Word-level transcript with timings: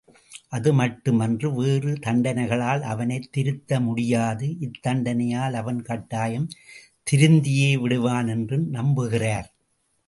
அது 0.49 0.73
மட்டுமன்று 0.73 1.53
வேறு 1.53 1.91
தண்டனைகளால் 1.93 2.81
அவனைத் 2.81 3.31
திருத்த 3.31 3.79
முடியாது 3.79 4.47
இத்தண்டனையால் 4.59 5.53
அவன் 5.53 5.81
கட்டாயம் 5.81 6.49
திருந்தியே 7.11 7.79
விடுவான் 7.79 8.27
என்றும் 8.27 8.73
நம்புகிறார். 8.73 9.49